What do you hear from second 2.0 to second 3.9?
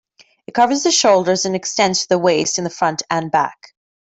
to the waist in the front and back.